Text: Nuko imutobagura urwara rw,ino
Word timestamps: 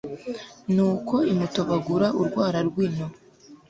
Nuko 0.73 1.15
imutobagura 1.31 2.07
urwara 2.21 2.59
rw,ino 2.67 3.07